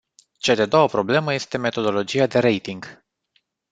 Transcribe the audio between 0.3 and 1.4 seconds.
Cea de-a doua problemă